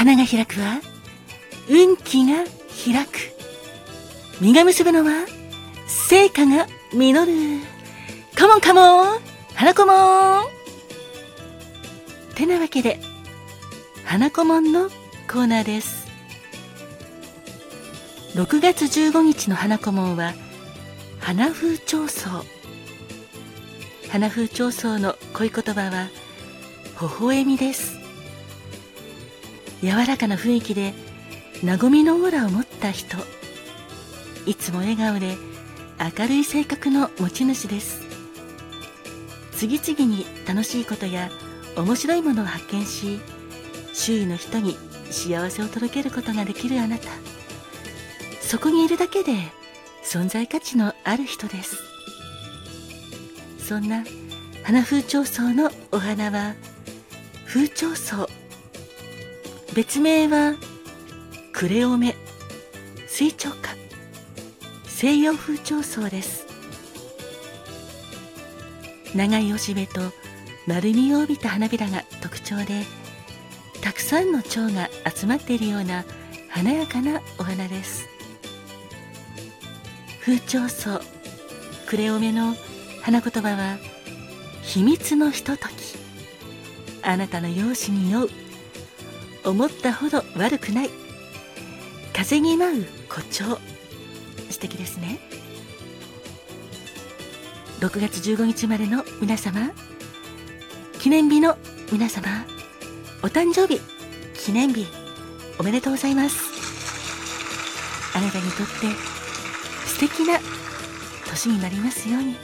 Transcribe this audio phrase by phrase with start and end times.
[0.00, 0.80] 花が開くは
[1.68, 2.36] 運気が
[2.86, 3.18] 開く。
[4.40, 5.26] 実が結ぶのは
[5.86, 7.60] 成果が実る。
[8.34, 9.20] カモンカモン
[9.54, 10.44] 花子もん。
[12.34, 12.98] てなわけで
[14.06, 14.88] 花子もんの
[15.30, 16.08] コーナーです。
[18.36, 20.32] 6月15日の花子門は
[21.18, 22.42] 花風長草
[24.08, 26.08] 花風長草の恋言葉は
[27.02, 27.99] 微笑みです。
[29.82, 30.92] 柔らかな雰囲気で
[31.64, 33.16] 和みのオーラを持った人。
[34.46, 35.36] いつも笑顔で
[36.18, 38.02] 明るい性格の持ち主です。
[39.52, 41.30] 次々に楽しいことや
[41.76, 43.20] 面白いものを発見し
[43.92, 44.76] 周囲の人に
[45.10, 47.08] 幸せを届けることができるあなた。
[48.40, 49.32] そこにいるだけで
[50.02, 51.76] 存在価値のある人です。
[53.58, 54.04] そんな
[54.64, 56.54] 花風蝶草のお花は
[57.46, 58.26] 風蝶草
[59.72, 60.56] 別名は
[61.52, 62.16] クレオメ。
[63.06, 63.76] 水鳥花。
[64.88, 66.44] 西洋風蝶草です。
[69.14, 70.00] 長いおしべと
[70.66, 72.84] 丸みを帯びた花びらが特徴で
[73.80, 76.04] たくさんの蝶が集まっているような
[76.48, 78.08] 華やかなお花です。
[80.20, 81.00] 風蝶草
[81.86, 82.56] クレオメの
[83.02, 83.78] 花言葉は
[84.62, 85.72] 秘密のひととき。
[87.02, 88.30] あなたの容姿に酔う
[89.50, 90.90] 思ったほど悪くない。
[92.12, 93.58] 風に舞う誇張。
[94.50, 95.18] 素敵ですね。
[97.80, 99.72] 6月15日までの皆様。
[100.98, 101.56] 記念日の
[101.90, 102.44] 皆様。
[103.22, 103.80] お誕生日。
[104.34, 104.86] 記念日
[105.58, 106.38] おめでとうございます。
[108.14, 108.72] あなたにとって。
[109.86, 110.38] 素敵な
[111.28, 112.36] 年になりますように。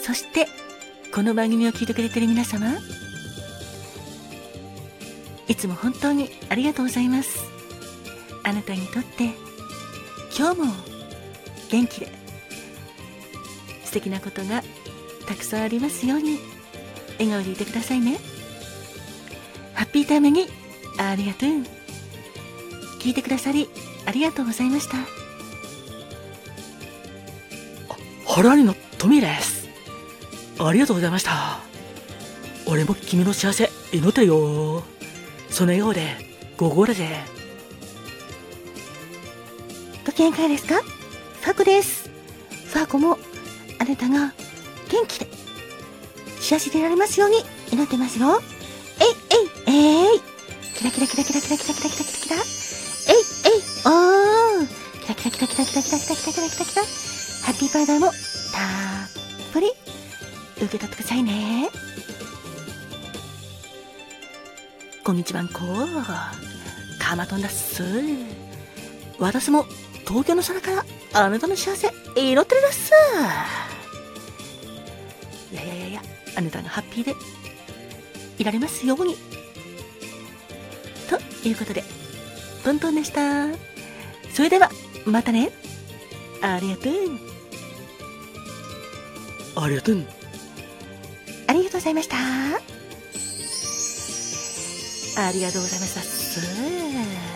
[0.00, 0.48] そして
[1.14, 2.74] この番組を聞いてくれてる皆様。
[5.48, 7.44] いつも本当にありがとうございます。
[8.42, 9.30] あなたにとって
[10.36, 10.72] 今日も
[11.70, 12.08] 元気で
[13.84, 14.62] 素敵なことが
[15.26, 16.38] たくさんありますように
[17.18, 18.18] 笑顔でいてくださいね。
[19.74, 20.46] ハッピータイムに
[20.98, 21.48] ありがとう。
[23.00, 23.68] 聞いてくださり
[24.04, 24.96] ありがとうございました。
[28.26, 29.68] ハラリのトミーです。
[30.58, 31.60] ありがとうございました。
[32.66, 34.95] 俺も君の幸せ祈ってるよ。
[35.56, 36.16] その笑顔で
[36.58, 37.08] ごごらぜ
[40.04, 40.82] ご機嫌いかがですか？
[40.82, 42.10] ファコです。
[42.66, 43.16] ファコも
[43.78, 44.34] あなたが
[44.90, 45.26] 元気で
[46.42, 47.38] 幸せでいられますように
[47.72, 48.38] 祈ってますよ。
[49.00, 49.04] え
[49.70, 49.74] いえい
[50.12, 50.20] えい
[50.76, 54.68] キラキラキラキラキラキラキラキラキラキラえいえいおー。
[55.04, 56.82] キラキラキラキラキラキラキラキラキラキラキラ。
[56.82, 58.12] ハッピーパウダーもたっ
[59.54, 59.72] ぷり
[60.58, 61.70] 受け取ってくださいね。
[65.06, 65.60] こんにちはんこ
[66.98, 67.84] かまとんだっす。
[69.20, 69.64] 私も
[70.04, 72.90] 東京の空からあなたの幸せ祈ってるだっす。
[75.52, 76.02] いやいやいやいや
[76.36, 77.14] あなたがハッピーで
[78.38, 79.14] いられますように。
[81.08, 81.84] ということで
[82.64, 83.46] トントンでした。
[84.34, 84.70] それでは
[85.04, 85.52] またね。
[86.42, 86.94] ありがとう。
[89.54, 90.04] ありがとう。
[91.46, 92.75] ありがとうございました
[95.16, 97.35] ありがとうございました。